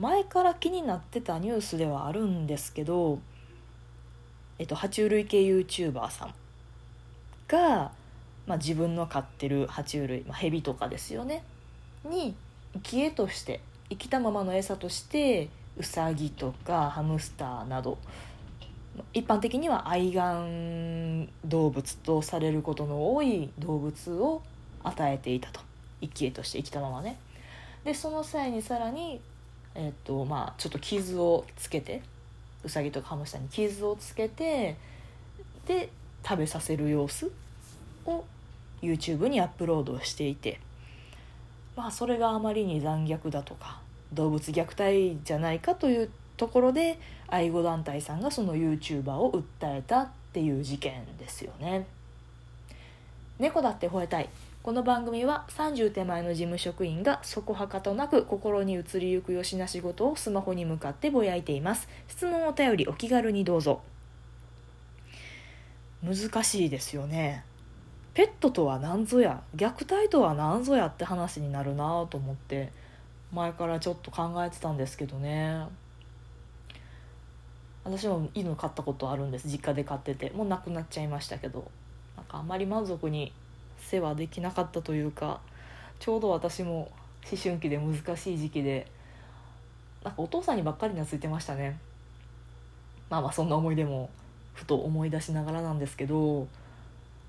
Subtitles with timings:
[0.00, 3.18] 前から気になってたニュースではあるんですけど、
[4.58, 6.34] えっと、爬虫類系 YouTuber さん
[7.46, 7.92] が、
[8.46, 11.44] まあ、自分の飼ってる爬虫類、まあ、ヘビとかですよね。
[12.04, 12.34] に
[12.72, 13.60] 生き餌として
[13.90, 17.98] 生きたままの餌としてウサギとかハムスターなど
[19.12, 24.42] 一般的には愛玩動物とされることの多い動物を
[24.82, 25.60] 与えていたと。
[26.00, 27.18] 生き餌として生きたままね。
[27.84, 29.20] でその際にさらに、
[29.74, 32.02] えっとまあ、ちょっと傷をつけて
[32.64, 34.76] ウサギとかハムスターに傷をつけて
[35.66, 35.90] で
[36.24, 37.30] 食べさせる様子
[38.04, 38.24] を
[38.82, 40.60] YouTube にアップロードしていて
[41.76, 43.80] まあそれがあまりに残虐だとか
[44.12, 46.98] 動物虐待じゃないかというところで
[47.28, 51.86] 愛護団体さんがその YouTuber を訴えたっていう事件ですよね。
[53.38, 54.28] 猫だって吠えたい。
[54.62, 61.88] この番組は30手前の事務職員がそこはかとなく心に移りゆくよしな仕事をスマホに向かってぼやいています。
[62.08, 63.80] 質問お便りお気軽にどうぞ。
[66.04, 67.42] 難しいですよね。
[68.12, 72.70] ペットとは何ぞや虐待とは何ぞやって話になるなと思って
[73.32, 75.64] 前からちょっと考えてたんですけどね。
[77.82, 79.48] 私も犬飼ったことあるんです。
[79.48, 80.28] 実家で飼ってて。
[80.32, 81.70] もう亡くなっちゃいましたけど。
[82.14, 83.32] なんかあんまり満足に
[83.90, 85.40] 世話できなかったというか
[85.98, 86.90] ちょうど私も
[87.30, 88.86] 思春期で難しい時期で
[90.04, 91.78] なんかお父さんにばっかり懐いてましたね。
[93.10, 94.08] まあまあそんな思い出も
[94.54, 96.46] ふと思い出しながらなんですけど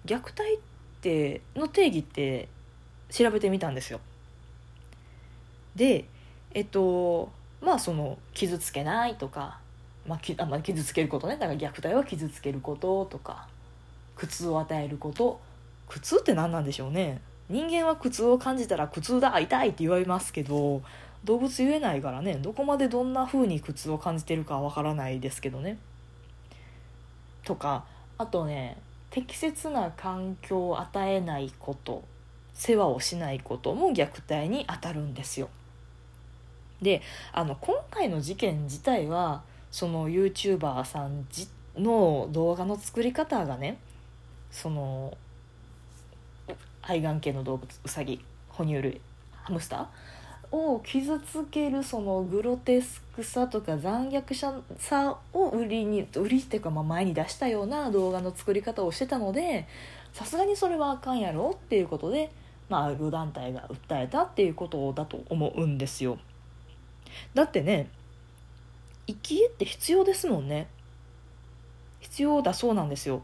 [0.05, 0.59] 虐待っ
[1.01, 2.47] ての定義って
[3.09, 3.99] 調べてみたんですよ。
[5.75, 6.05] で
[6.53, 9.59] えっとまあその傷つけないとか、
[10.07, 11.37] まあ、きあまあ、傷つけることね。
[11.37, 13.47] だから虐待は傷つけることとか
[14.15, 15.41] 苦痛を与えること
[15.91, 17.19] 苦痛って何なんでしょうね。
[17.49, 20.81] 人間は苦痛を感じたら苦痛だ痛いって言われますけど
[21.25, 22.35] 動物言えないからね。
[22.35, 25.77] どこまでどんな風に苦痛を感じてるかわからないですけどね。
[27.43, 27.83] とか
[28.17, 28.77] あとね
[29.09, 32.05] 適切な環境を与えないこと
[32.53, 35.49] 世話をしないことも虐待にあたるんですよ。
[36.81, 37.01] で
[37.33, 41.27] あの今回の事件自体はその YouTuber さん
[41.75, 43.77] の動画の作り方がね
[44.51, 45.17] その
[46.81, 49.01] 愛玩系の動物ウサギ哺乳類
[49.43, 49.85] ハムスター？
[50.51, 54.35] を傷つけるそのグロテスクさとか残虐
[54.77, 59.65] さを売りに売りっていうかま前に出したような動画の作り方をしてたので
[60.11, 62.31] さすがにそれはあかんやろっていうことで
[62.67, 66.17] まあ愛護団体が訴えたっていうことだと思うんですよ。
[67.33, 67.89] だってね
[69.07, 70.67] 生き餌って必要ですもんね。
[72.01, 73.21] 必要だそうなんですよ。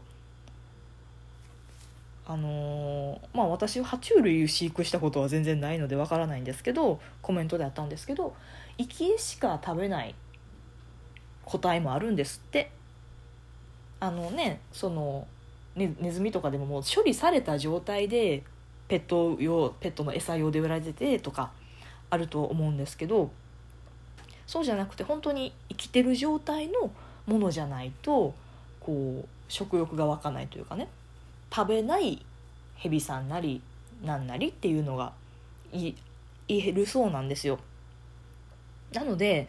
[2.28, 8.36] あのー、まあ私は爬虫類を飼育したことは全然ないのでわからないんですけどコメントであったんですけど
[8.76, 10.14] 生き餌しか食べない
[11.44, 12.70] 個体もあるんですって。
[14.00, 15.26] あのねその
[15.74, 18.44] ねネズミとかでももう処理された状態で
[18.86, 21.50] ペット用ペットの餌用で売られててとか
[22.10, 23.30] あると思うんですけど
[24.46, 26.90] そうじゃなくて本当に生きてる状態の
[27.26, 28.34] ものじゃないと
[28.80, 30.88] こう食欲が湧かないというかね。
[31.54, 32.24] 食べない
[32.76, 33.62] 蛇さんなり
[34.02, 35.12] なんなりっていうのが
[35.72, 35.94] 言
[36.48, 37.58] えるそうなんですよ。
[38.92, 39.48] なので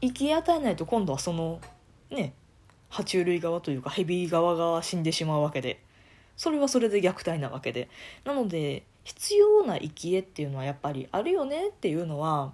[0.00, 1.60] 生き与えないと今度はその
[2.10, 2.34] ね
[2.90, 5.82] 爬虫類側というか蛇側が死んでしまうわけで
[6.36, 7.88] それはそれで虐待なわけで
[8.24, 12.52] なので必要な生き餌っていうのはやっぱりあるよねっていうのは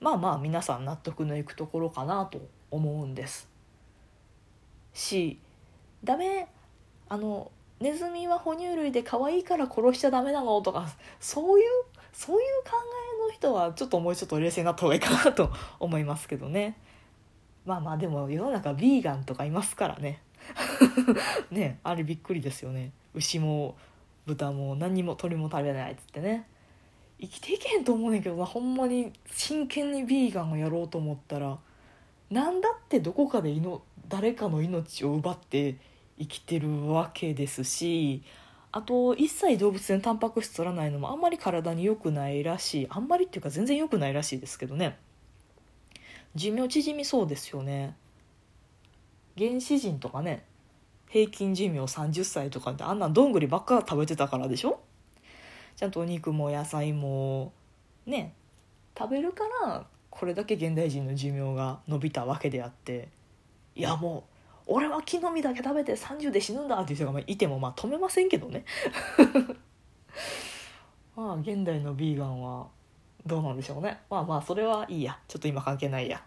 [0.00, 2.40] まあまあ皆さん納得のいくところかなと
[2.70, 3.48] 思うんです
[4.94, 5.38] し
[6.02, 6.48] ダメ
[7.08, 10.60] あのネズミは哺乳類で可愛いから殺しちゃダメなの？
[10.60, 11.66] とかそういう
[12.12, 12.72] そういう考
[13.22, 16.76] えの人はちょっともうちょっと冷静になった方がいいかなと思いますけどね。
[17.64, 20.20] まあまあでも世の中ビーガンとかいますからね。
[21.50, 22.92] ねあれびっくりですよね。
[23.14, 23.76] 牛も
[24.26, 26.46] 豚も何も鳥も食べないっつってね。
[27.20, 31.58] 生きていけんと思うねんけどなほんまに真剣にビーガンをやろうと思ったら
[32.30, 33.54] 何だってどこかで
[34.08, 35.76] 誰かの命を奪って
[36.20, 38.22] 生きてるわけですし
[38.70, 42.86] あと一切動物性タンパク質取らないのもあんまり体に良くないらしい。
[42.88, 44.96] あんまりっていうか全然良くないらしいですけどね。
[46.36, 47.96] 寿命縮みそうですよね。
[49.36, 50.44] 原始人とかね
[51.08, 54.80] 平均寿命30歳とかってあんなどんぐりばっか食べてたからでしょ？
[55.74, 57.52] ちゃんとお肉も野菜も
[58.06, 58.34] ね
[58.96, 63.08] 食べるからこれだけ現代人の寿命が伸びたわけであって。
[63.74, 64.29] いやもう
[64.72, 68.64] 俺は木の実だけ食べて30で死ぬんだっていう人がいてもまあ止めませんけどね。
[71.16, 72.68] まあ現代のビーガンは
[73.26, 73.98] どうなんでしょうね。
[74.08, 75.18] まあまあそれはいいや。
[75.26, 76.22] ちょっと今関係ないや。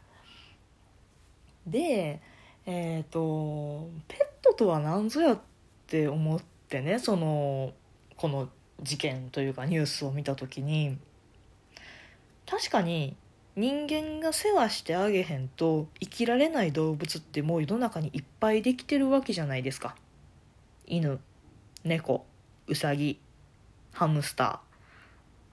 [1.66, 2.22] で
[2.66, 5.39] えっ、とペットとは何ぞやっ
[5.88, 7.74] て思ってねその
[8.18, 8.50] この
[8.81, 10.98] 事件というかニュースを見た時に
[12.46, 13.16] 確かに
[13.55, 19.95] 人間が世話してあげへんと生きられない動物ってもう世の中にいっぱいできてるわけじゃないですか。
[20.88, 21.19] 犬
[21.83, 22.25] 猫
[22.67, 23.19] うさぎ
[23.91, 24.59] ハムスター。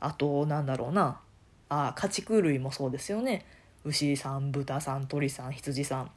[0.00, 1.20] あとなんだろうな。
[1.68, 3.44] あ家畜類もそうですよね。
[3.84, 6.10] 牛さん豚さん鳥さん羊さん。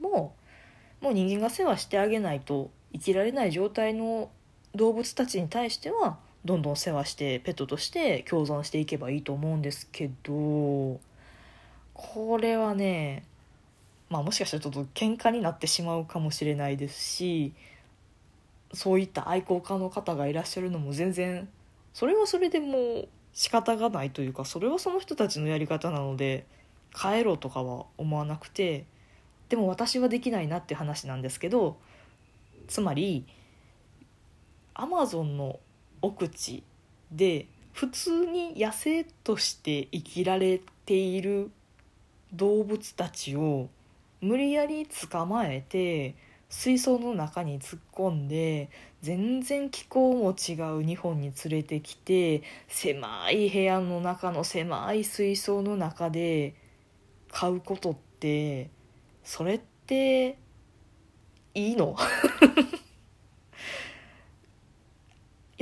[0.00, 0.34] も
[1.00, 4.28] うもう人間が世話してあげないと生きられない状態の
[4.74, 11.00] 動物たちに対してはどんどん世話してペットとして共存していけばいいと思うんですけど
[11.94, 13.24] これはね
[14.10, 17.52] まあもしかしたらちょっと喧嘩になってしまうかもしれないですし
[18.74, 21.48] そういった愛好家の方がいらっしゃるのも全然
[21.94, 26.46] それはそれでも仕方がないというかそれはその人たちのやり方なので
[26.94, 28.84] 帰ろうとかは思わなくて
[29.48, 31.76] でも私はできないなって話なんですけど
[32.68, 33.26] つまり
[34.74, 35.58] アマゾンの
[36.02, 36.62] 奥地
[37.10, 41.50] で普通に野生として生きられている
[42.32, 43.68] 動物たちを
[44.20, 46.14] 無理やり捕まえて
[46.48, 48.68] 水槽の中に突っ込んで
[49.00, 56.54] 全然気候も違う日本に連れてきて狭い部屋の中の狭い水槽の中で
[57.30, 58.68] 飼うことって
[59.24, 60.36] それって
[61.54, 61.96] いいの？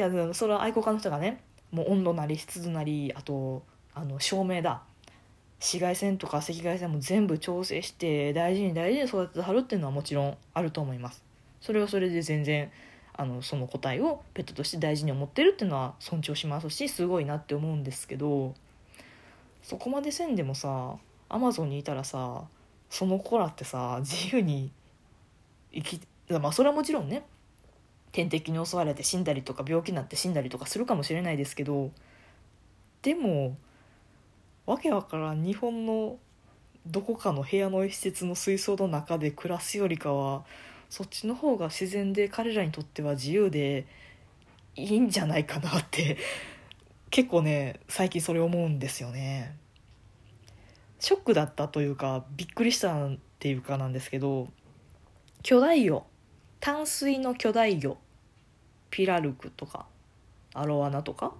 [0.08, 3.62] いやそれは愛好家の人がねもう温度なり湿度なりあと
[3.94, 4.82] あの照明だ。
[5.60, 11.22] 紫外線とか赤外線も全部調整して大事に大事に育ててはるっていうのはもちろんあると思います。
[11.60, 12.72] それはそれで全然
[13.12, 18.54] あのその個体をペットとして大事に思ってるっていうのは尊重しますしすごいなって思うんですけど
[19.62, 20.96] そこまでせんでもさ
[21.28, 22.44] アマゾンにいたらさ
[22.88, 24.72] その子らってさ自由に
[25.74, 26.00] 生き
[26.30, 27.24] まあそれはもちろんね
[28.12, 31.90] 天敵に襲われて死んだりとか病気になって死んだりとかするかもしれないですけど
[33.02, 33.56] でも
[34.66, 36.18] わけわからん日本の
[36.86, 40.44] どこかの部屋の施設の水槽の中で暮らすよりかは
[40.88, 43.86] そっちの方が自然で彼らにとっては自由で
[44.76, 46.16] いいんじゃないかなって
[47.10, 49.56] 結構ね最近それ思うんですよね。
[50.98, 54.48] ショックだったというかびっくりしたっていうかなんですけど
[55.42, 56.04] 巨大魚
[56.60, 57.96] 淡水の巨大魚
[58.90, 59.86] ピラルクとか
[60.52, 61.32] アロワナとか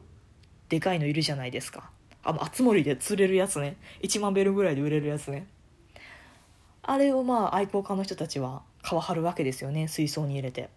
[0.71, 1.91] でかいのいるじゃないですか
[2.23, 3.77] あの、熱森で釣れるやつね。
[4.03, 5.47] 1万ベルぐらいで売れるやつね。
[6.83, 9.89] あれをまあ愛好家の人たちは皮張るわけですよね。
[9.89, 10.71] 水槽に入れて。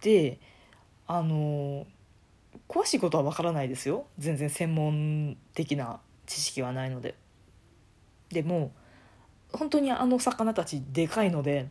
[0.00, 0.38] で、
[1.06, 1.86] あの、
[2.68, 4.06] 詳しいことはわからないですよ。
[4.18, 7.16] 全然専門的な知識はないので。
[8.30, 8.72] でも、
[9.52, 11.68] 本当にあの魚たちでかいので、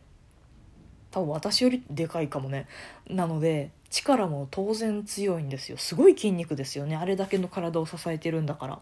[1.10, 2.66] 多分私よりでかいかもね。
[3.08, 5.78] なので、力も当然強いんですよ。
[5.78, 6.96] すごい筋肉ですよね。
[6.96, 8.78] あれだけの体を支えてるんだから。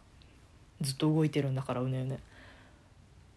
[0.80, 2.18] ずっと動いてるんだからうねうね。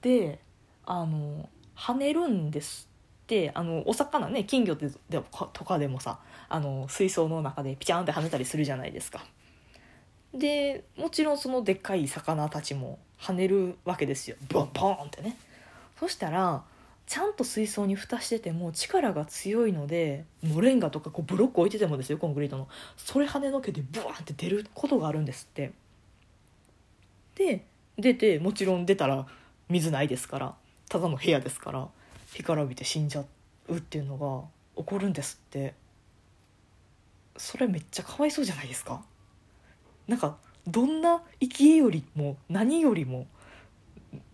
[0.01, 0.39] で
[0.85, 2.87] あの跳ねるんです
[3.23, 9.23] ってあのお魚ね金魚でとかでもさあの水槽の中でピチャンって跳ねたりするじゃないですか。
[10.33, 14.37] でもちろんそのでっかい魚たちも跳ねるわけですよ。
[14.49, 15.37] ボンボンってね。
[15.99, 16.63] そしたら
[17.11, 22.69] ちゃんと水槽に蓋してても力が強いのでモレンガとかこうブロック置いててもですよコンクリートの。
[22.95, 25.73] それ跳ねのけてブワーって出ることがあるんですって。
[27.35, 27.65] で
[27.97, 29.27] 出てもちろん出たら
[29.67, 30.55] 水ないですから
[30.87, 31.89] ただの部屋ですから
[32.31, 33.25] 干からびて死んじゃ
[33.67, 35.73] うっていうのが起こるんですって。
[37.35, 39.03] それめっちゃかわいそうじゃないですか。
[40.07, 43.27] なんかどんな生きよりも何よりも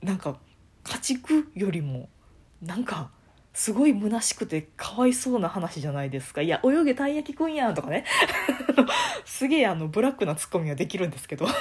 [0.04, 0.38] なんか
[0.84, 2.08] 家畜よりも
[2.62, 3.10] なんか
[3.54, 6.42] すごい虚しくてかわいそうな話じゃないですか。
[6.44, 8.06] いや泳げたい焼きくんやんとかね。
[9.26, 11.48] すげえあのブラックなツッコミができるんですけど。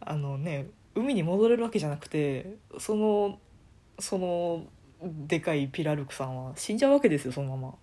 [0.00, 3.38] あのね海に戻れるわけじゃなくてその
[3.98, 4.66] その
[5.02, 7.74] でかいピラルクさんは死んじゃうわけですよそのま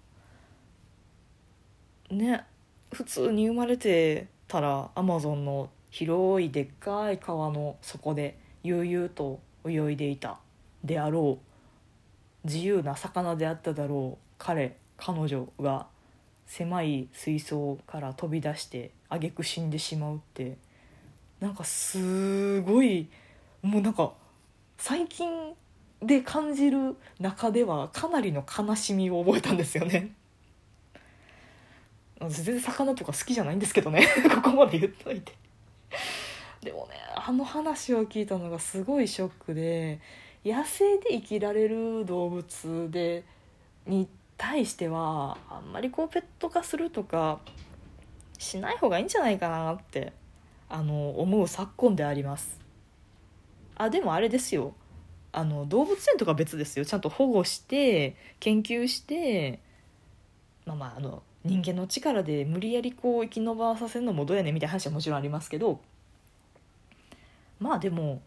[2.12, 2.16] ま。
[2.16, 2.46] ね
[2.92, 10.40] 普通に生まれてたらアマゾンの広いでっかい川の底で悠々と泳いでいた。
[10.84, 11.40] であろ
[12.44, 15.88] う自由な魚であっただろう彼彼女が
[16.46, 20.58] 狭い水槽から飛び出して挙句死んでしまうって。
[21.40, 23.08] なんかすごい
[23.62, 24.12] もうなんか
[24.78, 25.54] 最近
[26.02, 30.12] で感じる中ではかなりの悲しみを覚えたんですよね。
[32.28, 34.06] 全然魚とか好きじゃないんですけどね。
[34.36, 35.34] ここまで言っといて。
[36.62, 40.02] でもねあの話を聞いたのがすごいショックで
[40.46, 43.24] 野生で生きられる動物で
[43.86, 47.40] に対してはあんまりこうペット化するとか
[48.38, 50.14] しない方がいいんじゃないかなって
[50.70, 52.60] あの思う昨今であります。
[53.76, 54.74] あでもあれですよ。
[55.32, 56.86] あの動物園とか別ですよ。
[56.86, 59.60] ちゃんと保護して研究して
[60.66, 65.82] まあまああの人間の力で無理やりこう生き延ばさせるのもどうやねんみたいな話はもちろんありますけど。
[67.60, 68.22] まあでも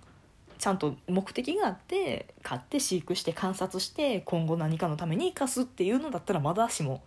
[0.62, 7.02] ちゃんと目的があって飼って飼育して観察して今後何かのために生かすっていうのだったらまだしも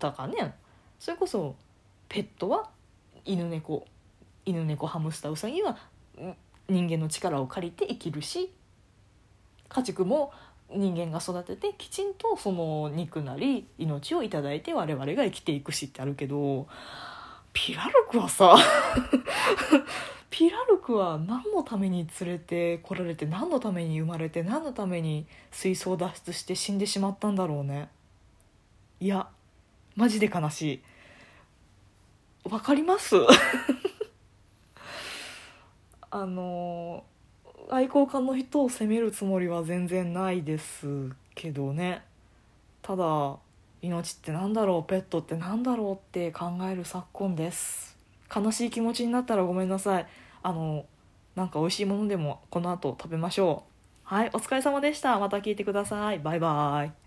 [0.00, 0.52] だからね
[0.98, 1.54] それこそ
[2.08, 2.68] ペットは
[3.24, 3.86] 犬猫
[4.44, 5.78] 犬猫ハムスターウサギは
[6.68, 8.52] 人間の力を借りて生きるし
[9.68, 10.32] 家畜も
[10.74, 16.66] 人間が育ててきちんとその肉なり命を頂いて我々が生きていくしってあるけど
[17.52, 18.56] ピラルクはさ
[20.30, 27.88] ピラルクは何のために連れてこられて何のために生まれて何のために水槽脱出して死んでしまったんだろうね。
[29.00, 29.28] いや
[29.94, 30.80] マジで悲し
[32.44, 32.48] い。
[32.48, 33.16] わかります？
[36.10, 37.04] あの
[37.70, 42.02] 愛好家の人を責めるつもりは全然ないですけどね。
[42.80, 43.36] ただ
[43.82, 44.88] 命って何だろう？
[44.88, 45.94] ペットって何だろう？
[45.94, 47.96] って考える昨今です。
[48.34, 50.06] 悲しい気持ちになったらごめんなさい。
[50.42, 50.86] あの
[51.34, 53.72] なんか美味しいものでもこの後食べましょう。
[54.04, 55.18] はいお疲れ様でした。
[55.18, 56.20] また聞いてください。
[56.20, 57.01] バイバイ。